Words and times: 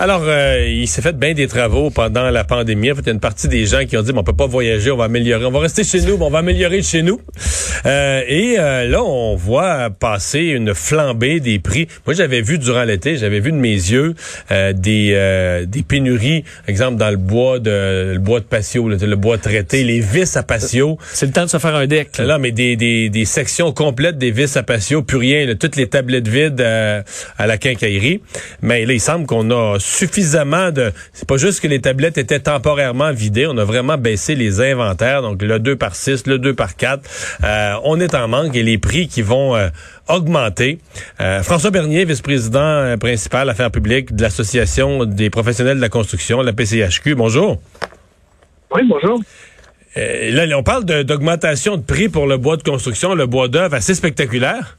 Alors, 0.00 0.22
euh, 0.24 0.66
il 0.68 0.88
s'est 0.88 1.02
fait 1.02 1.16
bien 1.16 1.34
des 1.34 1.46
travaux 1.46 1.88
pendant 1.88 2.28
la 2.28 2.42
pandémie. 2.42 2.90
En 2.90 2.96
fait, 2.96 3.02
il 3.02 3.06
y 3.06 3.10
a 3.10 3.12
une 3.12 3.20
partie 3.20 3.46
des 3.46 3.64
gens 3.64 3.84
qui 3.86 3.96
ont 3.96 4.02
dit, 4.02 4.10
on 4.12 4.24
peut 4.24 4.32
pas 4.32 4.48
voyager, 4.48 4.90
on 4.90 4.96
va 4.96 5.04
améliorer, 5.04 5.44
on 5.44 5.52
va 5.52 5.60
rester 5.60 5.84
chez 5.84 6.00
nous, 6.00 6.18
mais 6.18 6.24
on 6.24 6.30
va 6.30 6.40
améliorer 6.40 6.82
chez 6.82 7.02
nous. 7.02 7.20
Euh, 7.86 8.22
et 8.26 8.56
euh, 8.58 8.88
là, 8.88 9.04
on 9.04 9.36
voit 9.36 9.90
passer 9.90 10.40
une 10.40 10.74
flambée 10.74 11.38
des 11.38 11.60
prix. 11.60 11.86
Moi, 12.06 12.14
j'avais 12.14 12.40
vu 12.40 12.58
durant 12.58 12.82
l'été, 12.82 13.16
j'avais 13.16 13.38
vu 13.38 13.52
de 13.52 13.56
mes 13.56 13.70
yeux 13.70 14.14
des 14.50 15.64
des 15.66 15.82
pénuries, 15.82 16.44
exemple 16.66 16.96
dans 16.96 17.10
le 17.10 17.16
bois 17.16 17.58
de 17.60 18.12
le 18.14 18.18
bois 18.18 18.40
de 18.40 18.44
patio, 18.44 18.88
le, 18.88 19.16
bois 19.16 19.38
traité, 19.38 19.84
les 19.84 20.00
vis 20.00 20.36
à 20.36 20.42
patio. 20.42 20.98
C'est 21.12 21.26
le 21.26 21.32
temps 21.32 21.44
de 21.44 21.50
se 21.50 21.58
faire 21.58 21.74
un 21.74 21.86
deck. 21.86 22.18
Là, 22.18 22.38
mais 22.38 22.50
des, 22.50 22.76
des, 22.76 23.10
des 23.10 23.24
sections 23.24 23.72
complètes 23.72 24.18
des 24.18 24.30
vis 24.30 24.56
à 24.56 24.62
patio, 24.62 25.02
plus 25.02 25.18
rien, 25.18 25.54
toutes 25.54 25.76
les 25.76 25.86
tablettes 25.86 26.28
vides 26.28 26.60
à 26.60 27.46
la 27.46 27.58
quincaillerie. 27.58 28.22
Mais 28.62 28.84
là, 28.86 28.92
il 28.92 29.00
semble 29.00 29.26
qu'on 29.26 29.50
a 29.50 29.78
suffisamment 29.84 30.70
de... 30.70 30.92
C'est 31.12 31.28
pas 31.28 31.36
juste 31.36 31.60
que 31.60 31.68
les 31.68 31.80
tablettes 31.80 32.16
étaient 32.16 32.40
temporairement 32.40 33.12
vidées, 33.12 33.46
on 33.46 33.56
a 33.58 33.64
vraiment 33.64 33.98
baissé 33.98 34.34
les 34.34 34.60
inventaires, 34.60 35.20
donc 35.20 35.42
le 35.42 35.58
2 35.58 35.76
par 35.76 35.94
6, 35.94 36.26
le 36.26 36.38
2 36.38 36.54
par 36.54 36.76
4. 36.76 37.02
Euh, 37.44 37.74
on 37.84 38.00
est 38.00 38.14
en 38.14 38.26
manque 38.26 38.56
et 38.56 38.62
les 38.62 38.78
prix 38.78 39.08
qui 39.08 39.20
vont 39.20 39.54
euh, 39.54 39.68
augmenter. 40.08 40.78
Euh, 41.20 41.42
François 41.42 41.70
Bernier, 41.70 42.06
vice-président 42.06 42.96
principal 42.98 43.50
affaires 43.50 43.70
publiques 43.70 44.14
de 44.14 44.22
l'Association 44.22 45.04
des 45.04 45.28
professionnels 45.28 45.76
de 45.76 45.82
la 45.82 45.90
construction, 45.90 46.40
la 46.40 46.54
PCHQ. 46.54 47.14
Bonjour. 47.14 47.60
Oui, 48.74 48.82
bonjour. 48.88 49.20
là, 49.96 50.56
on 50.56 50.62
parle 50.62 50.84
d'augmentation 50.84 51.76
de, 51.76 51.82
de 51.82 51.86
prix 51.86 52.08
pour 52.08 52.26
le 52.26 52.38
bois 52.38 52.56
de 52.56 52.62
construction, 52.62 53.14
le 53.14 53.26
bois 53.26 53.48
d'œuvre 53.48 53.74
assez 53.74 53.94
spectaculaire. 53.94 54.78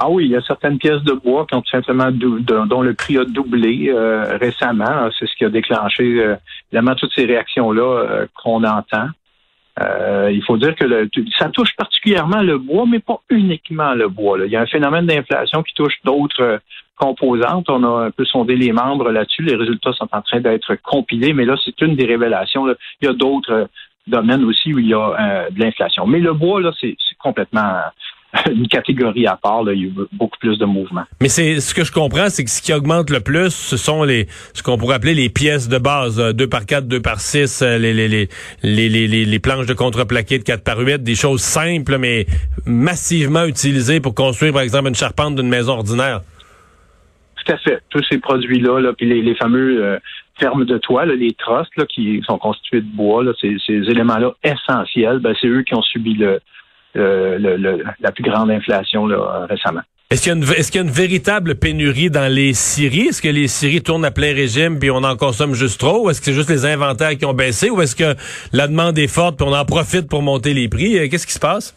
Ah 0.00 0.08
oui, 0.08 0.26
il 0.26 0.30
y 0.30 0.36
a 0.36 0.40
certaines 0.42 0.78
pièces 0.78 1.02
de 1.02 1.12
bois 1.12 1.44
qui 1.44 1.56
ont 1.56 1.60
tout 1.60 1.70
simplement 1.70 2.12
dont 2.12 2.82
le 2.82 2.94
prix 2.94 3.18
a 3.18 3.24
doublé 3.24 3.88
euh, 3.88 4.38
récemment. 4.40 5.10
C'est 5.18 5.26
ce 5.26 5.34
qui 5.34 5.44
a 5.44 5.48
déclenché 5.48 6.04
euh, 6.04 6.36
évidemment 6.70 6.94
toutes 6.94 7.12
ces 7.16 7.24
réactions-là 7.24 7.82
euh, 7.82 8.26
qu'on 8.40 8.62
entend. 8.62 9.08
il 10.30 10.40
faut 10.46 10.56
dire 10.56 10.76
que 10.76 10.84
le, 10.84 11.10
ça 11.36 11.48
touche 11.48 11.74
particulièrement 11.74 12.42
le 12.42 12.58
bois, 12.58 12.84
mais 12.88 13.00
pas 13.00 13.20
uniquement 13.28 13.92
le 13.94 14.08
bois. 14.08 14.38
Il 14.46 14.52
y 14.52 14.56
a 14.56 14.60
un 14.60 14.66
phénomène 14.66 15.06
d'inflation 15.06 15.64
qui 15.64 15.74
touche 15.74 15.96
d'autres 16.04 16.60
composantes. 16.94 17.68
On 17.68 17.82
a 17.82 18.06
un 18.06 18.10
peu 18.12 18.24
sondé 18.24 18.54
les 18.54 18.70
membres 18.70 19.10
là-dessus. 19.10 19.42
Les 19.42 19.56
résultats 19.56 19.94
sont 19.94 20.08
en 20.12 20.22
train 20.22 20.38
d'être 20.38 20.76
compilés, 20.76 21.32
mais 21.32 21.44
là, 21.44 21.56
c'est 21.64 21.80
une 21.80 21.96
des 21.96 22.06
révélations. 22.06 22.68
Il 23.00 23.06
y 23.06 23.08
a 23.08 23.14
d'autres 23.14 23.68
domaines 24.06 24.44
aussi 24.44 24.72
où 24.72 24.78
il 24.78 24.86
y 24.86 24.94
a 24.94 25.48
de 25.50 25.58
l'inflation. 25.58 26.06
Mais 26.06 26.20
le 26.20 26.34
bois, 26.34 26.60
là, 26.60 26.70
c'est 26.80 26.96
complètement 27.18 27.80
une 28.50 28.68
catégorie 28.68 29.26
à 29.26 29.36
part. 29.36 29.62
Là, 29.62 29.72
il 29.72 29.86
y 29.86 29.86
a 29.86 30.04
beaucoup 30.12 30.38
plus 30.38 30.58
de 30.58 30.64
mouvements. 30.64 31.04
Mais 31.20 31.28
c'est 31.28 31.60
ce 31.60 31.74
que 31.74 31.84
je 31.84 31.92
comprends, 31.92 32.28
c'est 32.28 32.44
que 32.44 32.50
ce 32.50 32.60
qui 32.60 32.72
augmente 32.72 33.10
le 33.10 33.20
plus, 33.20 33.50
ce 33.50 33.76
sont 33.76 34.04
les 34.04 34.26
ce 34.52 34.62
qu'on 34.62 34.76
pourrait 34.76 34.96
appeler 34.96 35.14
les 35.14 35.28
pièces 35.28 35.68
de 35.68 35.78
base, 35.78 36.18
2 36.18 36.46
par 36.48 36.66
4, 36.66 36.86
2 36.86 37.00
par 37.00 37.20
6, 37.20 37.62
les, 37.62 37.94
les, 37.94 38.08
les, 38.08 38.28
les, 38.62 38.88
les, 39.24 39.38
planches 39.38 39.66
de 39.66 39.74
contreplaqué 39.74 40.38
de 40.38 40.44
4 40.44 40.62
par 40.62 40.78
8, 40.78 41.02
des 41.02 41.14
choses 41.14 41.40
simples, 41.40 41.98
mais 41.98 42.26
massivement 42.66 43.44
utilisées 43.44 44.00
pour 44.00 44.14
construire, 44.14 44.52
par 44.52 44.62
exemple, 44.62 44.88
une 44.88 44.94
charpente 44.94 45.36
d'une 45.36 45.48
maison 45.48 45.72
ordinaire. 45.72 46.20
Tout 47.44 47.52
à 47.52 47.56
fait. 47.58 47.80
Tous 47.88 48.04
ces 48.10 48.18
produits-là, 48.18 48.80
là, 48.80 48.92
puis 48.92 49.06
les, 49.06 49.22
les 49.22 49.34
fameux 49.36 49.82
euh, 49.82 49.98
fermes 50.38 50.64
de 50.64 50.76
toit, 50.76 51.06
là, 51.06 51.14
les 51.14 51.32
trusses 51.32 51.74
là, 51.76 51.86
qui 51.86 52.20
sont 52.26 52.38
constitués 52.38 52.82
de 52.82 52.96
bois, 52.96 53.24
là, 53.24 53.32
ces, 53.40 53.56
ces 53.66 53.72
éléments-là 53.72 54.34
essentiels, 54.44 55.20
ben, 55.20 55.34
c'est 55.40 55.48
eux 55.48 55.62
qui 55.62 55.74
ont 55.74 55.82
subi 55.82 56.14
le, 56.14 56.40
le, 56.98 57.82
la 58.00 58.12
plus 58.12 58.24
grande 58.24 58.50
inflation 58.50 59.06
là, 59.06 59.46
récemment. 59.48 59.82
Est-ce 60.10 60.22
qu'il, 60.22 60.30
y 60.30 60.78
a 60.78 60.82
une, 60.82 60.90
véritable 60.90 61.56
pénurie 61.56 62.08
dans 62.08 62.32
les 62.32 62.54
scieries? 62.54 63.08
Est-ce 63.08 63.20
que 63.20 63.28
les 63.28 63.46
scieries 63.46 63.82
tournent 63.82 64.06
à 64.06 64.10
plein 64.10 64.32
régime 64.32 64.78
puis 64.78 64.90
on 64.90 65.04
en 65.04 65.16
consomme 65.16 65.52
juste 65.52 65.78
trop? 65.78 66.06
Ou 66.06 66.08
est-ce 66.08 66.20
que 66.20 66.24
c'est 66.24 66.32
juste 66.32 66.48
les 66.48 66.64
inventaires 66.64 67.14
qui 67.18 67.26
ont 67.26 67.34
baissé? 67.34 67.68
Ou 67.68 67.82
est-ce 67.82 67.94
que 67.94 68.16
la 68.54 68.68
demande 68.68 68.98
est 68.98 69.06
forte 69.06 69.36
puis 69.36 69.46
on 69.46 69.52
en 69.52 69.66
profite 69.66 70.08
pour 70.08 70.22
monter 70.22 70.54
les 70.54 70.66
prix? 70.70 70.98
Euh, 70.98 71.08
qu'est-ce 71.10 71.26
qui 71.26 71.34
se 71.34 71.38
passe? 71.38 71.76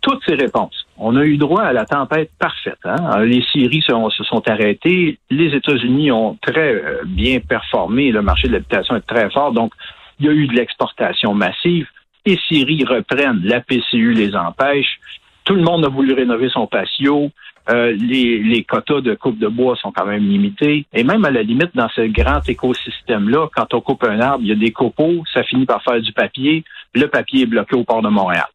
Toutes 0.00 0.22
ces 0.24 0.34
réponses. 0.34 0.86
On 0.96 1.14
a 1.16 1.22
eu 1.22 1.36
droit 1.36 1.60
à 1.60 1.74
la 1.74 1.84
tempête 1.84 2.30
parfaite. 2.38 2.78
Hein? 2.84 3.22
Les 3.26 3.42
scieries 3.52 3.82
se, 3.82 4.24
sont 4.24 4.48
arrêtées. 4.48 5.18
Les 5.28 5.54
États-Unis 5.54 6.10
ont 6.10 6.38
très 6.40 6.72
euh, 6.72 7.02
bien 7.04 7.40
performé. 7.40 8.12
Le 8.12 8.22
marché 8.22 8.48
de 8.48 8.54
l'habitation 8.54 8.96
est 8.96 9.06
très 9.06 9.28
fort. 9.28 9.52
Donc, 9.52 9.74
il 10.20 10.24
y 10.24 10.28
a 10.30 10.32
eu 10.32 10.46
de 10.46 10.54
l'exportation 10.54 11.34
massive 11.34 11.86
et 12.26 12.38
Syrie 12.48 12.84
reprennent. 12.84 13.40
La 13.44 13.60
PCU 13.60 14.12
les 14.12 14.34
empêche. 14.34 14.98
Tout 15.44 15.54
le 15.54 15.62
monde 15.62 15.84
a 15.84 15.88
voulu 15.88 16.12
rénover 16.12 16.48
son 16.48 16.66
patio. 16.66 17.30
Euh, 17.68 17.92
les, 17.92 18.64
quotas 18.64 19.00
de 19.00 19.14
coupe 19.14 19.38
de 19.38 19.48
bois 19.48 19.76
sont 19.76 19.92
quand 19.92 20.06
même 20.06 20.26
limités. 20.26 20.86
Et 20.92 21.04
même 21.04 21.24
à 21.24 21.30
la 21.30 21.42
limite, 21.42 21.74
dans 21.74 21.88
ce 21.90 22.02
grand 22.02 22.46
écosystème-là, 22.48 23.48
quand 23.54 23.74
on 23.74 23.80
coupe 23.80 24.04
un 24.04 24.20
arbre, 24.20 24.42
il 24.42 24.48
y 24.48 24.52
a 24.52 24.56
des 24.56 24.72
copeaux, 24.72 25.22
ça 25.32 25.42
finit 25.42 25.66
par 25.66 25.82
faire 25.82 26.00
du 26.00 26.12
papier. 26.12 26.64
Le 26.94 27.06
papier 27.06 27.42
est 27.42 27.46
bloqué 27.46 27.76
au 27.76 27.84
port 27.84 28.02
de 28.02 28.08
Montréal. 28.08 28.46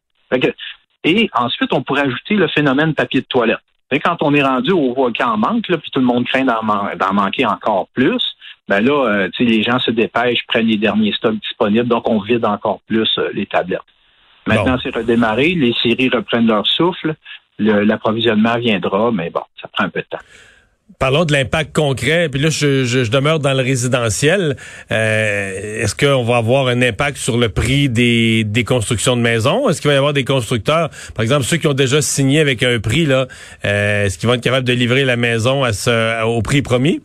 et 1.04 1.30
ensuite, 1.34 1.72
on 1.72 1.82
pourrait 1.82 2.02
ajouter 2.02 2.34
le 2.34 2.48
phénomène 2.48 2.94
papier 2.94 3.20
de 3.20 3.26
toilette. 3.26 3.58
Et 3.92 4.00
quand 4.00 4.16
on 4.22 4.34
est 4.34 4.42
rendu 4.42 4.72
au 4.72 4.92
volcan 4.94 5.36
manque, 5.36 5.68
là, 5.68 5.78
puis 5.78 5.90
tout 5.92 6.00
le 6.00 6.06
monde 6.06 6.26
craint 6.26 6.44
d'en 6.44 7.12
manquer 7.12 7.46
encore 7.46 7.86
plus, 7.94 8.35
ben 8.68 8.80
là, 8.80 9.06
euh, 9.06 9.28
les 9.38 9.62
gens 9.62 9.78
se 9.78 9.90
dépêchent, 9.90 10.44
prennent 10.48 10.66
les 10.66 10.76
derniers 10.76 11.12
stocks 11.12 11.38
disponibles, 11.40 11.88
donc 11.88 12.08
on 12.08 12.20
vide 12.20 12.44
encore 12.44 12.80
plus 12.86 13.08
euh, 13.18 13.30
les 13.32 13.46
tablettes. 13.46 13.80
Maintenant, 14.46 14.78
c'est 14.82 14.94
redémarré, 14.94 15.54
les 15.54 15.74
séries 15.82 16.08
reprennent 16.08 16.46
leur 16.46 16.66
souffle, 16.66 17.14
l'approvisionnement 17.58 18.56
viendra, 18.58 19.10
mais 19.10 19.28
bon, 19.30 19.40
ça 19.60 19.68
prend 19.72 19.84
un 19.84 19.88
peu 19.88 20.00
de 20.00 20.06
temps. 20.06 20.22
Parlons 21.00 21.24
de 21.24 21.32
l'impact 21.32 21.74
concret. 21.74 22.28
Puis 22.30 22.40
là, 22.40 22.48
je, 22.48 22.84
je, 22.84 23.10
demeure 23.10 23.40
dans 23.40 23.52
le 23.52 23.62
résidentiel. 23.62 24.56
Euh, 24.92 25.82
est-ce 25.82 25.96
qu'on 25.96 26.22
va 26.22 26.36
avoir 26.36 26.68
un 26.68 26.80
impact 26.80 27.16
sur 27.16 27.36
le 27.36 27.48
prix 27.48 27.88
des, 27.88 28.44
des 28.44 28.62
constructions 28.64 29.16
de 29.16 29.20
maisons? 29.20 29.68
Est-ce 29.68 29.80
qu'il 29.80 29.88
va 29.88 29.94
y 29.94 29.98
avoir 29.98 30.12
des 30.12 30.24
constructeurs, 30.24 30.90
par 31.14 31.22
exemple 31.24 31.44
ceux 31.44 31.56
qui 31.56 31.66
ont 31.66 31.74
déjà 31.74 32.00
signé 32.00 32.40
avec 32.40 32.62
un 32.62 32.78
prix, 32.78 33.04
là, 33.04 33.26
euh, 33.64 34.04
est-ce 34.04 34.16
qu'ils 34.16 34.28
vont 34.28 34.34
être 34.34 34.42
capables 34.42 34.66
de 34.66 34.72
livrer 34.72 35.04
la 35.04 35.16
maison 35.16 35.64
à 35.64 35.72
ce, 35.72 36.24
au 36.24 36.40
prix 36.40 36.62
promis? 36.62 37.00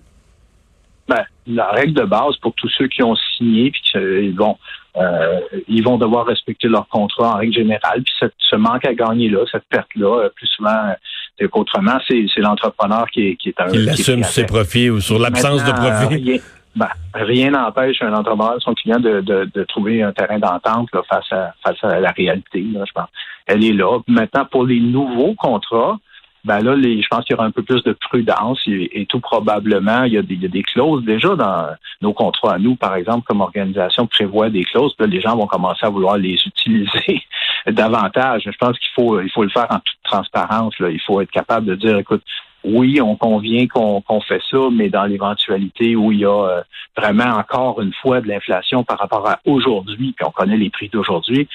Ben, 1.07 1.23
la 1.47 1.69
règle 1.71 1.93
de 1.93 2.03
base 2.03 2.35
pour 2.37 2.53
tous 2.53 2.69
ceux 2.77 2.87
qui 2.87 3.03
ont 3.03 3.15
signé, 3.37 3.71
puis 3.71 3.81
ils 3.95 4.35
vont, 4.35 4.57
euh, 4.97 5.39
ils 5.67 5.83
vont 5.83 5.97
devoir 5.97 6.25
respecter 6.25 6.67
leur 6.67 6.87
contrat 6.87 7.33
en 7.33 7.37
règle 7.37 7.53
générale. 7.53 8.03
Puis 8.03 8.29
ce 8.37 8.55
manque 8.55 8.85
à 8.85 8.93
gagner 8.93 9.29
là, 9.29 9.39
cette 9.51 9.65
perte 9.69 9.93
là, 9.95 10.25
euh, 10.25 10.29
plus 10.35 10.47
souvent 10.47 10.93
euh, 11.41 11.47
qu'autrement, 11.47 11.97
c'est, 12.07 12.25
l'entrepreneur 12.37 13.09
qui 13.09 13.27
est, 13.27 13.35
qui 13.35 13.49
est 13.49 13.59
un. 13.59 13.67
Qui 13.67 13.89
assume 13.89 14.23
ses 14.23 14.45
profits 14.45 14.89
ou 14.89 14.99
sur 14.99 15.19
l'absence 15.19 15.63
de 15.63 15.71
profit. 15.71 16.15
Rien, 16.15 16.37
ben, 16.75 16.89
rien 17.13 17.51
n'empêche 17.51 18.01
un 18.01 18.13
entrepreneur, 18.13 18.61
son 18.61 18.73
client, 18.73 18.99
de, 18.99 19.21
de, 19.21 19.49
de 19.53 19.63
trouver 19.63 20.03
un 20.03 20.13
terrain 20.13 20.39
d'entente 20.39 20.89
face 21.09 21.31
à 21.31 21.53
face 21.63 21.83
à 21.83 21.99
la 21.99 22.11
réalité. 22.11 22.63
Là, 22.73 22.83
je 22.87 22.91
pense. 22.93 23.09
Elle 23.47 23.63
est 23.63 23.73
là. 23.73 23.99
Maintenant, 24.07 24.45
pour 24.45 24.65
les 24.65 24.79
nouveaux 24.79 25.33
contrats, 25.33 25.99
ben 26.43 26.61
là, 26.61 26.75
les, 26.75 27.01
je 27.01 27.07
pense 27.07 27.23
qu'il 27.25 27.35
y 27.35 27.37
aura 27.37 27.45
un 27.45 27.51
peu 27.51 27.61
plus 27.61 27.83
de 27.83 27.93
prudence 27.93 28.59
et, 28.67 29.05
tout 29.07 29.19
probablement, 29.19 30.03
il 30.03 30.13
y, 30.13 30.17
a 30.17 30.21
des, 30.21 30.33
il 30.33 30.41
y, 30.41 30.45
a 30.45 30.49
des, 30.49 30.63
clauses 30.63 31.03
déjà 31.03 31.35
dans 31.35 31.67
nos 32.01 32.13
contrats 32.13 32.55
à 32.55 32.57
nous, 32.57 32.75
par 32.75 32.95
exemple, 32.95 33.25
comme 33.27 33.41
organisation 33.41 34.07
prévoit 34.07 34.49
des 34.49 34.63
clauses, 34.63 34.95
là, 34.99 35.05
les 35.05 35.21
gens 35.21 35.35
vont 35.35 35.47
commencer 35.47 35.85
à 35.85 35.89
vouloir 35.89 36.17
les 36.17 36.37
utiliser 36.45 37.21
davantage. 37.67 38.43
Je 38.45 38.57
pense 38.57 38.77
qu'il 38.79 38.89
faut, 38.95 39.21
il 39.21 39.29
faut 39.29 39.43
le 39.43 39.49
faire 39.49 39.67
en 39.69 39.79
toute 39.79 39.97
transparence. 40.03 40.77
Là. 40.79 40.89
Il 40.89 41.01
faut 41.01 41.21
être 41.21 41.31
capable 41.31 41.67
de 41.67 41.75
dire, 41.75 41.97
écoute, 41.97 42.23
oui, 42.63 43.01
on 43.01 43.15
convient 43.15 43.67
qu'on 43.67 44.21
fait 44.21 44.41
ça, 44.49 44.57
mais 44.71 44.89
dans 44.89 45.05
l'éventualité 45.05 45.95
où 45.95 46.11
il 46.11 46.19
y 46.19 46.25
a 46.25 46.29
euh, 46.29 46.61
vraiment 46.95 47.37
encore 47.37 47.81
une 47.81 47.93
fois 47.93 48.21
de 48.21 48.27
l'inflation 48.27 48.83
par 48.83 48.99
rapport 48.99 49.27
à 49.27 49.39
aujourd'hui, 49.45 50.13
puis 50.15 50.25
on 50.25 50.31
connaît 50.31 50.57
les 50.57 50.69
prix 50.69 50.89
d'aujourd'hui, 50.89 51.47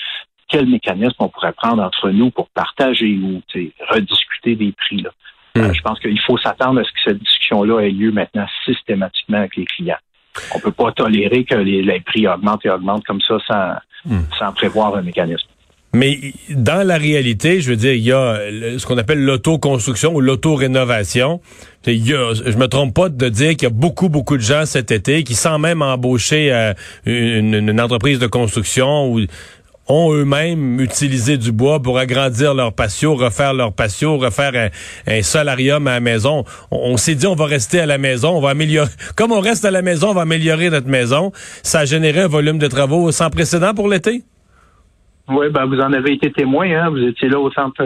quel 0.49 0.67
mécanisme 0.67 1.17
on 1.19 1.29
pourrait 1.29 1.53
prendre 1.53 1.83
entre 1.83 2.11
nous 2.11 2.31
pour 2.31 2.49
partager 2.51 3.19
ou 3.23 3.43
rediscuter 3.91 4.57
des 4.57 4.73
prix. 4.73 5.03
Là. 5.03 5.11
Euh, 5.57 5.69
hmm. 5.69 5.75
je 5.75 5.81
pense 5.81 5.99
qu'il 6.01 6.21
faut 6.21 6.39
s'attendre 6.39 6.81
à 6.81 6.85
ce 6.85 6.91
que 6.91 7.01
cette 7.05 7.19
discussion-là 7.19 7.81
ait 7.81 7.91
lieu 7.91 8.13
maintenant 8.13 8.47
systématiquement 8.65 9.39
avec 9.39 9.57
les 9.57 9.65
clients. 9.65 9.99
on 10.55 10.61
peut 10.61 10.73
pas 10.73 10.93
tolérer 10.93 11.45
que 11.45 11.55
les, 11.55 11.83
les 11.83 12.01
prix 12.01 12.29
augmentent 12.29 12.65
et 12.67 12.71
augmentent 12.71 13.05
comme 13.05 13.23
ça 13.23 13.39
sans, 13.47 13.77
Hmm. 14.07 14.21
sans 14.39 14.53
prévoir 14.53 14.95
un 14.95 15.03
mécanisme. 15.03 15.49
Mais 15.93 16.19
dans 16.51 16.87
la 16.87 16.97
réalité, 16.97 17.61
je 17.61 17.71
veux 17.71 17.77
dire, 17.77 17.95
il 17.95 18.03
y 18.03 18.13
a 18.13 18.39
ce 18.79 18.87
qu'on 18.87 18.99
appelle 18.99 19.25
l'autoconstruction 19.25 20.15
ou 20.15 20.21
l'auto-rénovation. 20.21 21.41
Je 21.87 22.57
me 22.57 22.67
trompe 22.67 22.95
pas 22.95 23.09
de 23.09 23.29
dire 23.29 23.53
qu'il 23.53 23.63
y 23.63 23.67
a 23.67 23.71
beaucoup, 23.71 24.09
beaucoup 24.09 24.37
de 24.37 24.43
gens 24.43 24.67
cet 24.67 24.91
été 24.91 25.25
qui, 25.25 25.35
sans 25.35 25.59
même 25.59 25.83
embaucher 25.83 26.53
euh, 26.53 26.75
une, 27.07 27.55
une, 27.55 27.81
entreprise 27.81 28.19
de 28.19 28.27
construction 28.27 29.11
ou 29.11 29.21
ont 29.88 30.12
eux-mêmes 30.12 30.81
utilisé 30.81 31.38
du 31.38 31.53
bois 31.53 31.81
pour 31.81 31.99
agrandir 31.99 32.55
leur 32.55 32.73
patio, 32.73 33.15
refaire 33.15 33.55
leur 33.55 33.73
patio, 33.73 34.17
refaire 34.17 34.71
un, 35.06 35.23
solarium 35.23 35.87
à 35.87 35.94
la 35.94 36.00
maison. 36.00 36.44
On, 36.71 36.93
on 36.93 36.97
s'est 36.97 37.15
dit 37.15 37.27
on 37.27 37.35
va 37.35 37.47
rester 37.47 37.81
à 37.81 37.87
la 37.87 37.99
maison, 37.99 38.31
on 38.31 38.41
va 38.41 38.50
améliorer. 38.50 38.91
Comme 39.17 39.33
on 39.33 39.41
reste 39.41 39.65
à 39.65 39.71
la 39.71 39.83
maison, 39.83 40.11
on 40.11 40.15
va 40.15 40.23
améliorer 40.23 40.71
notre 40.71 40.88
maison. 40.88 41.33
Ça 41.62 41.81
a 41.81 41.85
généré 41.85 42.23
un 42.23 42.29
volume 42.29 42.59
de 42.59 42.67
travaux 42.67 43.11
sans 43.12 43.31
précédent 43.31 43.75
pour 43.75 43.88
l'été? 43.88 44.23
Oui, 45.29 45.47
ben 45.50 45.67
vous 45.67 45.81
en 45.81 45.93
avez 45.93 46.12
été 46.12 46.31
témoin, 46.31 46.67
hein? 46.71 46.91
Vous 46.91 46.99
étiez 46.99 47.29
là 47.29 47.41
au 47.41 47.50
centre 47.50 47.83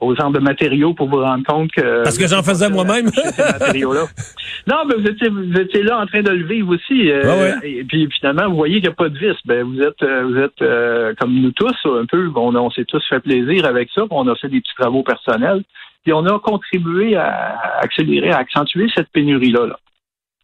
au 0.00 0.16
centre 0.16 0.32
de 0.32 0.38
matériaux 0.38 0.94
pour 0.94 1.08
vous 1.08 1.20
rendre 1.20 1.44
compte 1.44 1.70
que... 1.72 2.02
Parce 2.02 2.18
que 2.18 2.26
j'en 2.26 2.42
faisais 2.42 2.68
moi-même. 2.68 3.06
non, 4.66 4.76
mais 4.86 4.94
vous 4.96 5.06
étiez, 5.06 5.28
vous 5.28 5.60
étiez 5.60 5.82
là 5.82 6.00
en 6.00 6.06
train 6.06 6.22
de 6.22 6.30
le 6.30 6.46
vivre 6.46 6.74
aussi. 6.74 7.10
Euh, 7.10 7.22
ouais. 7.22 7.70
Et 7.70 7.84
puis 7.84 8.08
finalement, 8.18 8.48
vous 8.48 8.56
voyez 8.56 8.76
qu'il 8.76 8.88
n'y 8.88 8.94
a 8.94 8.96
pas 8.96 9.08
de 9.08 9.18
vis. 9.18 9.36
Ben, 9.44 9.62
vous 9.64 9.80
êtes, 9.80 10.02
euh, 10.02 10.24
vous 10.24 10.38
êtes 10.38 10.62
euh, 10.62 11.14
comme 11.20 11.34
nous 11.34 11.52
tous, 11.52 11.76
un 11.84 12.06
peu, 12.06 12.30
on, 12.34 12.54
on 12.54 12.70
s'est 12.70 12.86
tous 12.86 13.02
fait 13.08 13.20
plaisir 13.20 13.66
avec 13.66 13.90
ça. 13.94 14.02
On 14.10 14.26
a 14.28 14.34
fait 14.36 14.48
des 14.48 14.60
petits 14.60 14.74
travaux 14.78 15.02
personnels. 15.02 15.62
Puis 16.02 16.14
on 16.14 16.24
a 16.24 16.38
contribué 16.38 17.16
à 17.16 17.58
accélérer, 17.82 18.30
à 18.30 18.38
accentuer 18.38 18.90
cette 18.94 19.10
pénurie-là. 19.10 19.66
Là. 19.66 19.78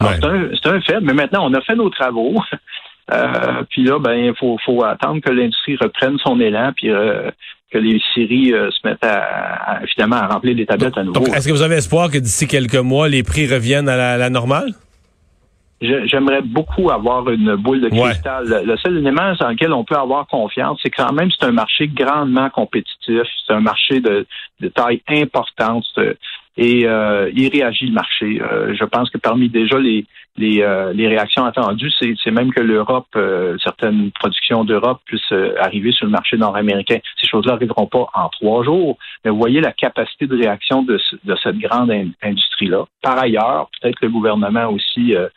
Ouais. 0.02 0.16
C'est 0.20 0.68
un, 0.68 0.74
un 0.74 0.80
fait, 0.82 1.00
mais 1.00 1.14
maintenant, 1.14 1.46
on 1.48 1.54
a 1.54 1.60
fait 1.62 1.76
nos 1.76 1.90
travaux. 1.90 2.34
Euh, 3.12 3.62
puis 3.70 3.84
là, 3.84 4.00
ben, 4.00 4.14
il 4.14 4.34
faut, 4.34 4.58
faut 4.64 4.84
attendre 4.84 5.20
que 5.20 5.30
l'industrie 5.30 5.76
reprenne 5.76 6.18
son 6.18 6.40
élan, 6.40 6.72
puis 6.74 6.90
euh, 6.90 7.30
que 7.72 7.78
les 7.78 8.00
séries 8.14 8.52
euh, 8.52 8.70
se 8.70 8.86
mettent 8.86 9.04
à, 9.04 9.78
à, 9.78 9.86
finalement 9.86 10.16
à 10.16 10.26
remplir 10.28 10.54
les 10.54 10.66
tablettes 10.66 10.96
à 10.96 11.02
nouveau. 11.02 11.20
Donc, 11.20 11.28
est-ce 11.34 11.48
que 11.48 11.52
vous 11.52 11.62
avez 11.62 11.76
espoir 11.76 12.10
que 12.10 12.18
d'ici 12.18 12.46
quelques 12.46 12.76
mois, 12.76 13.08
les 13.08 13.22
prix 13.22 13.46
reviennent 13.46 13.88
à 13.88 13.96
la, 13.96 14.12
à 14.12 14.16
la 14.16 14.30
normale? 14.30 14.72
J'aimerais 15.80 16.40
beaucoup 16.40 16.90
avoir 16.90 17.28
une 17.28 17.54
boule 17.56 17.82
de 17.82 17.90
cristal. 17.90 18.46
Ouais. 18.46 18.64
Le 18.64 18.76
seul 18.78 18.96
élément 18.96 19.34
dans 19.38 19.50
lequel 19.50 19.74
on 19.74 19.84
peut 19.84 19.96
avoir 19.96 20.26
confiance, 20.26 20.78
c'est 20.82 20.90
quand 20.90 21.12
même 21.12 21.28
c'est 21.30 21.44
un 21.44 21.52
marché 21.52 21.86
grandement 21.86 22.48
compétitif. 22.48 23.24
C'est 23.46 23.52
un 23.52 23.60
marché 23.60 24.00
de, 24.00 24.26
de 24.60 24.68
taille 24.68 25.02
importante 25.08 25.84
et 26.56 26.86
euh, 26.86 27.30
il 27.34 27.48
réagit 27.48 27.86
le 27.86 27.92
marché. 27.92 28.40
Euh, 28.40 28.74
je 28.74 28.84
pense 28.84 29.10
que 29.10 29.18
parmi 29.18 29.48
déjà 29.48 29.78
les 29.78 30.06
les, 30.38 30.62
euh, 30.62 30.92
les 30.92 31.08
réactions 31.08 31.44
attendues, 31.44 31.90
c'est 31.98 32.30
même 32.30 32.52
que 32.52 32.60
l'Europe, 32.60 33.06
euh, 33.16 33.56
certaines 33.62 34.10
productions 34.12 34.64
d'Europe 34.64 35.00
puissent 35.06 35.32
euh, 35.32 35.54
arriver 35.60 35.92
sur 35.92 36.06
le 36.06 36.12
marché 36.12 36.36
nord-américain. 36.36 36.98
Ces 37.20 37.26
choses-là 37.26 37.52
n'arriveront 37.52 37.86
pas 37.86 38.06
en 38.14 38.28
trois 38.28 38.62
jours, 38.64 38.98
mais 39.24 39.30
vous 39.30 39.38
voyez 39.38 39.60
la 39.60 39.72
capacité 39.72 40.26
de 40.26 40.36
réaction 40.36 40.82
de, 40.82 41.00
de 41.24 41.36
cette 41.42 41.58
grande 41.58 41.90
in 41.90 42.10
industrie-là. 42.22 42.84
Par 43.02 43.18
ailleurs, 43.18 43.70
peut-être 43.80 43.98
que 43.98 44.06
le 44.06 44.12
gouvernement 44.12 44.68
aussi 44.68 45.14
euh, 45.14 45.28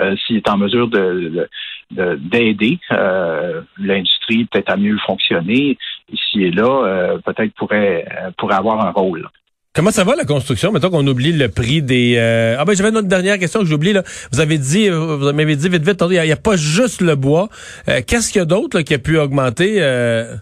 euh, 0.00 0.16
s'il 0.26 0.36
est 0.36 0.48
en 0.48 0.58
mesure 0.58 0.88
de 0.88 1.48
d'aider 1.90 2.80
euh, 2.90 3.62
l'industrie 3.78 4.44
peut-être 4.46 4.70
à 4.72 4.76
mieux 4.76 4.98
fonctionner 5.06 5.78
ici 6.12 6.42
et 6.42 6.50
là, 6.50 6.64
euh, 6.64 7.18
peut-être 7.18 7.54
pourrait 7.54 8.04
pourrait 8.36 8.56
avoir 8.56 8.84
un 8.84 8.90
rôle. 8.90 9.28
Comment 9.76 9.90
ça 9.90 10.04
va 10.04 10.16
la 10.16 10.24
construction? 10.24 10.72
Mettons 10.72 10.88
qu'on 10.88 11.06
oublie 11.06 11.32
le 11.32 11.50
prix 11.50 11.82
des. 11.82 12.14
Euh... 12.16 12.56
Ah 12.58 12.64
ben 12.64 12.74
j'avais 12.74 12.88
une 12.88 12.96
autre 12.96 13.08
dernière 13.08 13.38
question 13.38 13.60
que 13.60 13.66
j'oublie 13.66 13.92
là. 13.92 14.02
Vous 14.32 14.40
avez 14.40 14.56
dit, 14.56 14.88
vous 14.88 15.30
m'avez 15.34 15.54
dit 15.54 15.68
vite 15.68 15.86
vite, 15.86 16.02
il 16.08 16.08
n'y 16.08 16.18
a, 16.18 16.32
a, 16.32 16.36
pas 16.36 16.56
juste 16.56 17.02
le 17.02 17.14
bois. 17.14 17.50
Euh, 17.86 18.00
Qu'est-ce 18.06 18.32
qu'il 18.32 18.38
y 18.38 18.42
a 18.42 18.46
d'autre 18.46 18.80
qui 18.80 18.94
a 18.94 18.98
pu 18.98 19.18
augmenter? 19.18 19.76
Euh... 19.80 20.34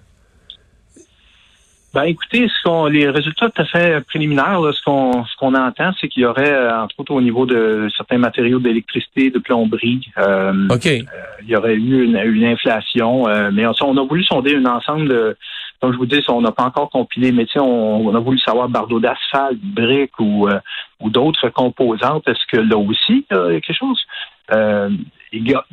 Ben 1.94 2.04
écoutez, 2.04 2.46
ce 2.46 2.62
qu'on, 2.62 2.86
les 2.86 3.08
résultats 3.08 3.50
tout 3.50 3.62
à 3.62 3.64
fait 3.64 4.06
préliminaires, 4.06 4.60
là, 4.60 4.72
ce 4.72 4.80
qu'on 4.84 5.24
ce 5.24 5.36
qu'on 5.36 5.54
entend, 5.56 5.90
c'est 6.00 6.06
qu'il 6.06 6.22
y 6.22 6.26
aurait, 6.26 6.70
entre 6.70 7.00
autres 7.00 7.12
au 7.12 7.20
niveau 7.20 7.44
de 7.44 7.88
certains 7.96 8.18
matériaux 8.18 8.60
d'électricité, 8.60 9.30
de 9.30 9.40
plomberie, 9.40 10.12
euh, 10.16 10.68
OK. 10.70 10.86
il 10.86 11.48
y 11.48 11.56
aurait 11.56 11.74
eu 11.74 12.04
une, 12.04 12.16
une 12.16 12.44
inflation, 12.44 13.24
mais 13.52 13.66
on, 13.66 13.74
on, 13.82 13.96
a 13.96 14.06
voulu 14.06 14.22
sonder 14.22 14.54
un 14.54 14.66
ensemble 14.66 15.08
de 15.08 15.36
comme 15.84 15.92
je 15.92 15.98
vous 15.98 16.06
dis, 16.06 16.24
on 16.28 16.40
n'a 16.40 16.50
pas 16.50 16.64
encore 16.64 16.88
compilé, 16.88 17.30
mais 17.30 17.44
on, 17.56 17.60
on 17.60 18.14
a 18.14 18.18
voulu 18.18 18.38
savoir 18.38 18.70
bardeau 18.70 19.00
d'asphalte, 19.00 19.58
briques 19.60 20.18
ou, 20.18 20.48
euh, 20.48 20.58
d'autres 21.02 21.50
composantes. 21.50 22.26
Est-ce 22.26 22.46
que 22.50 22.56
là 22.56 22.78
aussi, 22.78 23.26
il 23.30 23.36
y 23.36 23.56
a 23.56 23.60
quelque 23.60 23.76
chose? 23.76 24.00
Euh, 24.50 24.88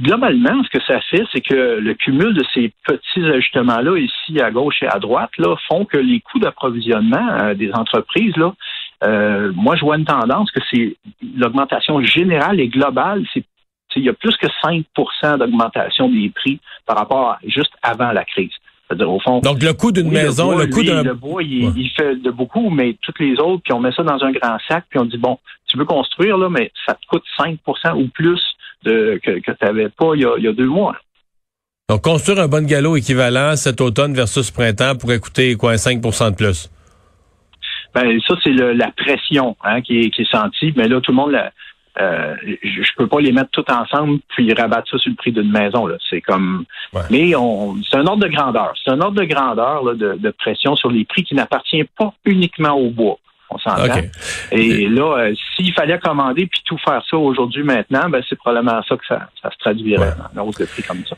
globalement, 0.02 0.62
ce 0.66 0.78
que 0.78 0.84
ça 0.84 1.00
fait, 1.00 1.24
c'est 1.32 1.40
que 1.40 1.80
le 1.80 1.94
cumul 1.94 2.34
de 2.34 2.44
ces 2.54 2.74
petits 2.84 3.24
ajustements-là, 3.24 3.98
ici 4.00 4.42
à 4.42 4.52
gauche 4.52 4.84
et 4.84 4.88
à 4.88 5.00
droite, 5.00 5.32
là, 5.38 5.56
font 5.70 5.86
que 5.86 5.98
les 5.98 6.20
coûts 6.20 6.40
d'approvisionnement 6.40 7.30
euh, 7.40 7.54
des 7.54 7.72
entreprises, 7.72 8.36
moi, 8.36 9.78
je 9.78 9.86
vois 9.86 9.96
une 9.96 10.04
tendance 10.04 10.52
que 10.52 10.60
c'est 10.70 10.98
l'augmentation 11.38 12.04
générale 12.04 12.60
et 12.60 12.68
globale, 12.68 13.24
c'est 13.34 13.46
il 13.96 14.04
y 14.04 14.10
a 14.10 14.14
plus 14.14 14.36
que 14.38 14.48
5% 14.64 15.38
d'augmentation 15.38 16.10
des 16.10 16.30
prix 16.30 16.60
par 16.86 16.98
rapport 16.98 17.32
à 17.32 17.40
juste 17.46 17.74
avant 17.82 18.12
la 18.12 18.24
crise. 18.24 18.54
Au 19.00 19.20
fond, 19.20 19.40
Donc, 19.40 19.64
le 19.64 19.74
coût 19.74 19.92
d'une 19.92 20.08
oui, 20.08 20.14
maison, 20.14 20.58
le, 20.58 20.68
coût 20.68 20.84
d'un... 20.84 21.04
Le 21.04 21.14
bois, 21.14 21.42
il, 21.44 21.66
ouais. 21.66 21.74
il, 21.76 21.90
fait 21.90 22.16
de 22.16 22.30
beaucoup, 22.30 22.70
mais 22.70 22.98
toutes 23.02 23.20
les 23.20 23.40
autres, 23.40 23.62
puis 23.64 23.74
on 23.74 23.80
met 23.80 23.92
ça 23.92 24.04
dans 24.04 24.22
un 24.24 24.32
grand 24.32 24.58
sac, 24.68 24.86
puis 24.90 25.00
on 25.00 25.06
dit, 25.06 25.18
bon, 25.18 25.38
tu 25.68 25.78
veux 25.78 25.86
construire, 25.86 26.38
là, 26.38 26.50
mais 26.50 26.72
ça 26.86 26.94
te 26.94 27.06
coûte 27.08 27.24
5 27.38 27.60
ou 27.96 28.08
plus 28.10 28.42
de, 28.84 29.20
que, 29.24 29.40
que 29.40 29.52
tu 29.52 29.66
n'avais 29.66 29.90
pas 29.90 30.12
il 30.16 30.22
y, 30.22 30.26
a, 30.26 30.36
il 30.38 30.44
y, 30.44 30.48
a, 30.48 30.54
deux 30.54 30.68
mois. 30.68 30.96
Donc, 31.90 32.02
construire 32.04 32.40
un 32.40 32.48
bon 32.48 32.66
galop 32.66 32.98
équivalent 32.98 33.56
cet 33.56 33.82
automne 33.82 34.14
versus 34.14 34.52
printemps 34.52 34.96
pourrait 34.96 35.20
coûter, 35.20 35.56
quoi, 35.56 35.76
5% 35.76 36.32
de 36.32 36.36
plus? 36.36 36.70
Ben, 37.94 38.20
ça, 38.28 38.36
c'est 38.44 38.52
la 38.52 38.92
pression 38.92 39.56
hein, 39.64 39.82
qui, 39.82 40.00
est, 40.00 40.10
qui 40.10 40.22
est 40.22 40.32
sentie, 40.32 40.74
mais 40.76 40.88
là, 40.88 41.02
tout 41.02 41.12
le 41.12 41.18
monde 41.18 41.32
la... 41.32 41.52
Euh, 42.00 42.36
je, 42.46 42.84
je 42.84 42.92
peux 42.96 43.08
pas 43.08 43.20
les 43.20 43.34
mettre 43.34 43.50
tout 43.52 43.70
ensemble 43.70 44.20
puis 44.30 44.54
rabattre 44.54 44.90
ça 44.90 44.98
sur 44.98 45.10
le 45.10 45.16
prix 45.16 45.32
d'une 45.32 45.52
maison. 45.52 45.86
Là. 45.86 45.98
C'est 46.10 46.22
comme, 46.22 46.66
ouais. 46.94 47.02
mais 47.10 47.36
on, 47.36 47.76
c'est 47.84 47.98
un 47.98 48.06
ordre 48.06 48.24
de 48.24 48.30
grandeur. 48.30 48.74
C'est 48.84 48.92
un 48.92 49.02
ordre 49.02 49.20
de 49.20 49.26
grandeur 49.26 49.84
là, 49.84 49.94
de, 49.94 50.14
de, 50.18 50.30
pression 50.32 50.76
sur 50.76 50.90
les 50.90 51.04
prix 51.04 51.24
qui 51.24 51.36
n'appartient 51.36 51.84
pas 51.98 52.14
uniquement 52.24 52.74
au 52.74 52.92
bois. 52.92 53.18
On 53.50 53.58
s'entend? 53.58 53.84
Okay. 53.84 54.10
Et 54.52 54.88
là, 54.88 55.18
euh, 55.18 55.34
s'il 55.56 55.74
fallait 55.74 56.00
commander 56.00 56.48
puis 56.48 56.62
tout 56.66 56.78
faire 56.78 57.04
ça 57.10 57.18
aujourd'hui 57.18 57.64
maintenant, 57.64 58.10
ben 58.10 58.24
c'est 58.30 58.38
probablement 58.38 58.82
ça 58.88 58.96
que 58.96 59.06
ça, 59.06 59.28
ça 59.42 59.52
se 59.52 59.58
traduirait 59.58 60.02
ouais. 60.02 60.40
en 60.40 60.48
hausse 60.48 60.58
de 60.58 60.66
prix 60.66 60.84
comme 60.84 61.06
ça. 61.06 61.18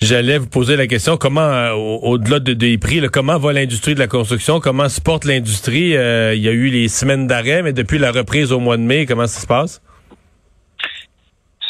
J'allais 0.00 0.38
vous 0.38 0.48
poser 0.48 0.76
la 0.76 0.88
question, 0.88 1.16
comment, 1.16 1.40
euh, 1.40 1.72
au-delà 1.74 2.40
de, 2.40 2.54
des 2.54 2.76
prix, 2.76 3.00
là, 3.00 3.08
comment 3.08 3.38
va 3.38 3.52
l'industrie 3.52 3.94
de 3.94 4.00
la 4.00 4.08
construction? 4.08 4.58
Comment 4.58 4.88
se 4.88 5.00
porte 5.00 5.24
l'industrie? 5.24 5.96
Euh, 5.96 6.34
il 6.34 6.42
y 6.42 6.48
a 6.48 6.52
eu 6.52 6.68
les 6.68 6.88
semaines 6.88 7.28
d'arrêt, 7.28 7.62
mais 7.62 7.72
depuis 7.72 7.98
la 7.98 8.10
reprise 8.10 8.50
au 8.52 8.58
mois 8.58 8.76
de 8.76 8.82
mai, 8.82 9.06
comment 9.06 9.28
ça 9.28 9.40
se 9.40 9.46
passe? 9.46 9.80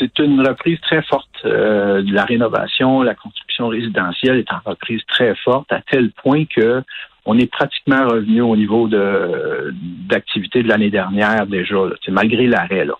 C'est 0.03 0.19
une 0.19 0.47
reprise 0.47 0.81
très 0.81 1.03
forte 1.03 1.29
euh, 1.45 2.03
de 2.03 2.13
la 2.13 2.25
rénovation, 2.25 3.03
la 3.03 3.15
construction 3.15 3.69
résidentielle 3.69 4.39
est 4.39 4.53
en 4.53 4.61
reprise 4.65 5.01
très 5.07 5.35
forte 5.37 5.71
à 5.73 5.81
tel 5.91 6.11
point 6.11 6.45
que 6.45 6.83
on 7.25 7.39
est 7.39 7.51
pratiquement 7.51 8.09
revenu 8.09 8.41
au 8.41 8.57
niveau 8.57 8.89
de 8.89 9.73
d'activité 10.09 10.63
de 10.65 10.69
l'année 10.69 10.91
dernière 10.91 11.47
déjà, 11.47 11.77
là, 11.77 11.95
malgré 12.09 12.47
l'arrêt 12.49 12.85
là. 12.85 12.95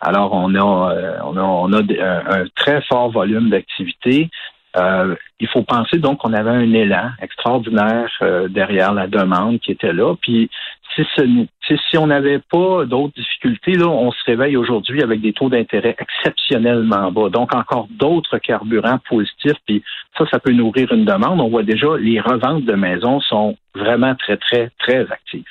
Alors 0.00 0.32
on 0.32 0.52
a 0.56 0.92
euh, 0.92 1.18
on 1.24 1.72
a 1.72 1.78
un 1.78 2.44
très 2.56 2.82
fort 2.82 3.10
volume 3.12 3.50
d'activité. 3.50 4.30
Euh, 4.76 5.14
il 5.38 5.48
faut 5.48 5.62
penser 5.62 5.98
donc 5.98 6.18
qu'on 6.18 6.32
avait 6.32 6.50
un 6.50 6.72
élan 6.72 7.10
extraordinaire 7.20 8.10
euh, 8.22 8.48
derrière 8.48 8.94
la 8.94 9.06
demande 9.06 9.60
qui 9.60 9.72
était 9.72 9.92
là. 9.92 10.14
Puis 10.20 10.48
si, 10.94 11.02
ce, 11.16 11.76
si 11.90 11.98
on 11.98 12.06
n'avait 12.06 12.38
pas 12.38 12.84
d'autres 12.86 13.14
difficultés, 13.14 13.72
là, 13.72 13.86
on 13.88 14.10
se 14.12 14.24
réveille 14.26 14.56
aujourd'hui 14.56 15.02
avec 15.02 15.20
des 15.20 15.32
taux 15.32 15.48
d'intérêt 15.48 15.96
exceptionnellement 15.98 17.10
bas. 17.12 17.28
Donc 17.28 17.54
encore 17.54 17.86
d'autres 17.90 18.38
carburants 18.38 18.98
positifs. 19.08 19.58
Puis 19.66 19.82
ça, 20.16 20.24
ça 20.30 20.38
peut 20.38 20.52
nourrir 20.52 20.92
une 20.92 21.04
demande. 21.04 21.40
On 21.40 21.48
voit 21.48 21.62
déjà 21.62 21.96
les 21.98 22.20
reventes 22.20 22.64
de 22.64 22.74
maisons 22.74 23.20
sont 23.20 23.56
vraiment 23.74 24.14
très, 24.14 24.36
très, 24.36 24.70
très 24.78 25.00
actives. 25.10 25.44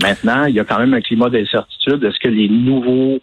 Maintenant, 0.00 0.44
il 0.44 0.54
y 0.54 0.60
a 0.60 0.64
quand 0.64 0.78
même 0.78 0.94
un 0.94 1.00
climat 1.00 1.28
d'incertitude. 1.28 2.04
Est-ce 2.04 2.20
que 2.20 2.28
les 2.28 2.48
nouveaux 2.48 3.18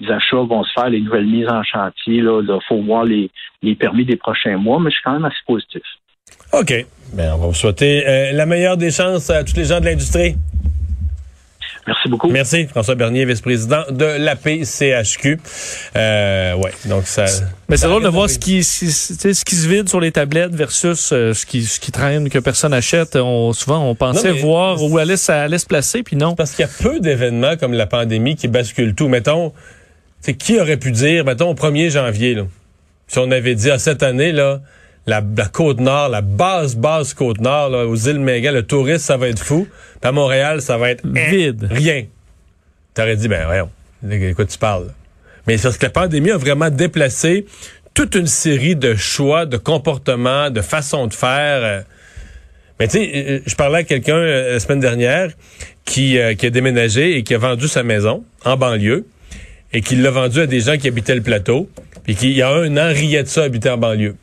les 0.00 0.10
achats 0.10 0.36
vont 0.36 0.62
se 0.64 0.72
faire, 0.72 0.88
les 0.88 1.00
nouvelles 1.00 1.26
mises 1.26 1.48
en 1.48 1.62
chantier. 1.62 2.20
Là, 2.20 2.42
il 2.42 2.58
faut 2.68 2.82
voir 2.82 3.04
les, 3.04 3.30
les, 3.62 3.74
permis 3.74 4.04
des 4.04 4.16
prochains 4.16 4.56
mois, 4.56 4.78
mais 4.80 4.90
je 4.90 4.96
suis 4.96 5.02
quand 5.04 5.12
même 5.12 5.24
assez 5.24 5.36
positif. 5.46 5.82
OK. 6.52 6.86
Bien, 7.12 7.34
on 7.34 7.38
va 7.38 7.46
vous 7.46 7.54
souhaiter 7.54 8.06
euh, 8.06 8.32
la 8.32 8.46
meilleure 8.46 8.76
des 8.76 8.90
chances 8.90 9.30
à 9.30 9.44
tous 9.44 9.56
les 9.56 9.64
gens 9.64 9.80
de 9.80 9.86
l'industrie. 9.86 10.34
Merci 11.86 12.08
beaucoup. 12.08 12.28
Merci, 12.28 12.66
François 12.66 12.96
Bernier, 12.96 13.24
vice-président 13.24 13.82
de 13.90 14.04
l'APCHQ. 14.04 15.38
Euh, 15.94 16.54
ouais, 16.56 16.72
donc 16.86 17.06
ça. 17.06 17.26
Mais 17.68 17.76
c'est 17.76 17.86
drôle 17.86 18.02
de 18.02 18.08
voir 18.08 18.28
ce 18.28 18.40
qui, 18.40 18.64
ce, 18.64 19.32
ce 19.32 19.44
qui 19.44 19.54
se 19.54 19.68
vide 19.68 19.88
sur 19.88 20.00
les 20.00 20.10
tablettes 20.10 20.54
versus 20.54 21.12
euh, 21.12 21.32
ce 21.32 21.46
qui, 21.46 21.62
ce 21.62 21.78
qui 21.78 21.92
traîne 21.92 22.28
que 22.28 22.40
personne 22.40 22.74
achète. 22.74 23.14
On, 23.14 23.52
souvent, 23.52 23.88
on 23.88 23.94
pensait 23.94 24.32
non, 24.32 24.40
voir 24.40 24.82
où 24.82 24.98
allait, 24.98 25.16
ça 25.16 25.42
allait 25.42 25.58
se 25.58 25.66
placer, 25.66 26.02
puis 26.02 26.16
non. 26.16 26.34
Parce 26.34 26.52
qu'il 26.52 26.66
y 26.66 26.68
a 26.68 26.82
peu 26.82 26.98
d'événements 26.98 27.56
comme 27.56 27.72
la 27.72 27.86
pandémie 27.86 28.34
qui 28.34 28.48
basculent 28.48 28.94
tout. 28.96 29.06
Mettons, 29.06 29.52
c'est 30.26 30.34
qui 30.34 30.58
aurait 30.58 30.76
pu 30.76 30.90
dire, 30.90 31.24
mettons, 31.24 31.50
au 31.50 31.54
1er 31.54 31.88
janvier, 31.88 32.34
là, 32.34 32.48
si 33.06 33.20
on 33.20 33.30
avait 33.30 33.54
dit 33.54 33.70
à 33.70 33.78
cette 33.78 34.02
année, 34.02 34.32
là, 34.32 34.60
la, 35.06 35.22
côte 35.52 35.78
nord, 35.78 36.08
la 36.08 36.20
basse, 36.20 36.74
basse 36.74 37.14
côte 37.14 37.40
nord, 37.40 37.70
là, 37.70 37.86
aux 37.86 37.94
îles 37.94 38.18
Méga, 38.18 38.50
le 38.50 38.64
tourisme, 38.64 39.04
ça 39.04 39.16
va 39.16 39.28
être 39.28 39.38
fou. 39.38 39.68
Puis 40.00 40.08
à 40.08 40.10
Montréal, 40.10 40.62
ça 40.62 40.78
va 40.78 40.90
être 40.90 41.06
vide. 41.06 41.68
rien. 41.70 42.06
T'aurais 42.92 43.14
dit, 43.14 43.28
ben 43.28 43.46
voyons, 43.46 43.70
de 44.02 44.32
quoi 44.32 44.44
tu 44.46 44.58
parles? 44.58 44.88
Mais 45.46 45.58
c'est 45.58 45.68
parce 45.68 45.78
que 45.78 45.86
la 45.86 45.90
pandémie 45.90 46.32
a 46.32 46.38
vraiment 46.38 46.70
déplacé 46.70 47.46
toute 47.94 48.16
une 48.16 48.26
série 48.26 48.74
de 48.74 48.96
choix, 48.96 49.46
de 49.46 49.56
comportements, 49.56 50.50
de 50.50 50.60
façons 50.60 51.06
de 51.06 51.14
faire. 51.14 51.62
Euh. 51.62 51.80
Mais 52.80 52.88
tu 52.88 52.98
sais, 52.98 53.12
euh, 53.14 53.40
je 53.46 53.54
parlais 53.54 53.78
à 53.78 53.84
quelqu'un 53.84 54.16
euh, 54.16 54.54
la 54.54 54.58
semaine 54.58 54.80
dernière 54.80 55.30
qui, 55.84 56.18
qui 56.36 56.46
a 56.46 56.50
déménagé 56.50 57.16
et 57.16 57.22
qui 57.22 57.32
a 57.32 57.38
vendu 57.38 57.68
sa 57.68 57.84
maison 57.84 58.24
en 58.44 58.56
banlieue 58.56 59.06
et 59.72 59.80
qui 59.80 59.96
l'a 59.96 60.10
vendu 60.10 60.40
à 60.40 60.46
des 60.46 60.60
gens 60.60 60.76
qui 60.76 60.88
habitaient 60.88 61.14
le 61.14 61.22
plateau, 61.22 61.68
puis 62.04 62.14
qui, 62.14 62.30
il 62.30 62.36
y 62.36 62.42
a 62.42 62.50
un 62.50 62.76
an, 62.76 62.88
riait 62.88 63.22
de 63.22 63.28
ça, 63.28 63.42
habiter 63.42 63.70
en 63.70 63.78
banlieue. 63.78 64.16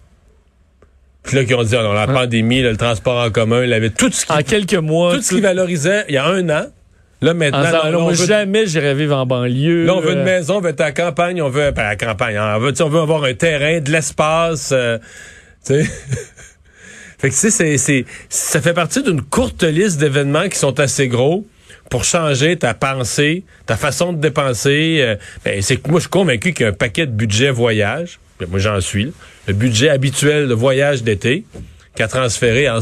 Puis 1.24 1.38
là, 1.38 1.46
qui 1.46 1.54
ont 1.54 1.64
dit, 1.64 1.76
oh 1.78 1.84
non, 1.84 1.94
la 1.94 2.08
pandémie, 2.08 2.62
le 2.62 2.76
transport 2.76 3.24
en 3.24 3.32
commun, 3.32 3.64
il 3.64 3.72
avait 3.72 3.90
tout 3.90 4.12
ce 4.12 4.26
qui... 4.26 4.32
En 4.32 4.42
quelques 4.42 4.74
mois... 4.74 5.16
Tout 5.16 5.22
ce 5.22 5.36
qui 5.36 5.42
valorisait, 5.42 6.06
il 6.10 6.16
y 6.16 6.18
a 6.18 6.26
un 6.26 6.50
an, 6.50 6.66
Là, 7.24 7.34
maintenant, 7.34 8.02
on 8.02 8.10
veut... 8.10 8.16
jamais 8.16 8.68
j'irai 8.68 8.94
vivre 8.94 9.16
en 9.16 9.26
banlieue. 9.26 9.86
Là, 9.86 9.96
on 9.96 10.02
veut 10.02 10.12
une 10.12 10.24
maison, 10.24 10.58
on 10.58 10.60
veut 10.60 10.72
être 10.72 10.82
à 10.82 10.86
la 10.86 10.92
campagne, 10.92 11.42
on 11.42 11.48
veut, 11.48 11.72
pas 11.72 11.84
à 11.84 11.90
la 11.92 11.96
campagne, 11.96 12.38
on 12.38 12.60
veut, 12.60 12.74
on 12.82 12.90
veut 12.90 13.00
avoir 13.00 13.24
un 13.24 13.34
terrain, 13.34 13.80
de 13.80 13.90
l'espace, 13.90 14.72
euh, 14.74 14.98
tu 15.66 15.76
sais. 15.76 15.84
fait 17.20 17.30
que, 17.30 17.34
c'est, 17.34 17.78
c'est, 17.78 18.06
ça 18.28 18.60
fait 18.60 18.74
partie 18.74 19.02
d'une 19.02 19.22
courte 19.22 19.64
liste 19.64 20.02
d'événements 20.02 20.50
qui 20.50 20.58
sont 20.58 20.82
assez 20.82 21.08
gros 21.08 21.48
pour 21.90 22.04
changer 22.04 22.58
ta 22.58 22.74
pensée, 22.74 23.44
ta 23.66 23.78
façon 23.78 24.13
de 24.13 24.20
dépenser. 24.20 25.00
Euh, 25.02 25.16
ben, 25.46 25.62
c'est 25.62 25.78
que 25.78 25.90
moi, 25.90 26.00
je 26.00 26.04
suis 26.04 26.10
convaincu 26.10 26.54
qu'il 26.54 26.63
y 26.63 26.68
a 26.68 26.70
un 26.70 26.74
paquet 26.74 27.06
de 27.06 27.12
budget 27.12 27.52
voyage. 27.52 28.20
Ben, 28.40 28.48
moi, 28.50 28.60
j'en 28.60 28.82
suis. 28.82 29.13
Le 29.48 29.54
budget 29.54 29.90
habituel 29.90 30.48
de 30.48 30.54
voyage 30.54 31.04
d'été 31.04 31.46
qu'a 31.96 32.08
transféré 32.08 32.70
en, 32.70 32.80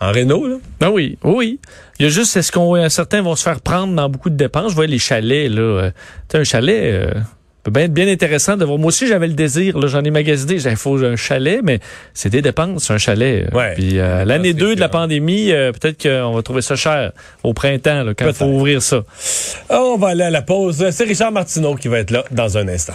en 0.00 0.12
Renault, 0.12 0.46
là? 0.46 0.56
Ben 0.80 0.90
oui, 0.90 1.18
oui. 1.22 1.60
Il 1.98 2.04
y 2.04 2.06
a 2.06 2.08
juste, 2.08 2.36
est-ce 2.36 2.50
qu'on 2.50 2.88
certains 2.88 3.22
vont 3.22 3.36
se 3.36 3.42
faire 3.42 3.60
prendre 3.60 3.94
dans 3.94 4.08
beaucoup 4.08 4.30
de 4.30 4.36
dépenses? 4.36 4.70
Je 4.70 4.76
vois 4.76 4.86
les 4.86 4.98
chalets, 4.98 5.50
là. 5.50 5.60
Euh, 5.60 5.90
tu 6.28 6.36
un 6.36 6.44
chalet, 6.44 6.94
euh, 6.94 7.12
peut 7.62 7.70
bien 7.70 7.84
être 7.84 7.92
bien 7.92 8.08
intéressant 8.08 8.56
de 8.56 8.64
voir. 8.64 8.78
Moi 8.78 8.88
aussi, 8.88 9.06
j'avais 9.06 9.28
le 9.28 9.34
désir, 9.34 9.78
là, 9.78 9.86
j'en 9.86 10.02
ai 10.02 10.10
magasiné, 10.10 10.58
j'ai 10.58 10.74
faut 10.76 11.02
un 11.04 11.16
chalet, 11.16 11.60
mais 11.62 11.80
c'est 12.14 12.30
des 12.30 12.42
dépenses, 12.42 12.90
un 12.90 12.98
chalet. 12.98 13.46
Euh. 13.52 13.56
Ouais. 13.56 13.74
Puis 13.74 13.92
l'année 13.92 14.54
2 14.54 14.74
de 14.74 14.80
la 14.80 14.88
pandémie, 14.88 15.50
peut-être 15.50 16.02
qu'on 16.02 16.32
va 16.32 16.42
trouver 16.42 16.62
ça 16.62 16.76
cher 16.76 17.12
au 17.42 17.54
printemps, 17.54 18.02
là, 18.02 18.14
quand 18.14 18.26
il 18.26 18.34
faut 18.34 18.46
ouvrir 18.46 18.82
ça. 18.82 19.04
On 19.70 19.96
va 19.96 20.08
aller 20.08 20.24
à 20.24 20.30
la 20.30 20.42
pause. 20.42 20.90
C'est 20.90 21.04
Richard 21.04 21.32
Martineau 21.32 21.74
qui 21.76 21.88
va 21.88 21.98
être 21.98 22.10
là 22.10 22.24
dans 22.30 22.58
un 22.58 22.68
instant. 22.68 22.94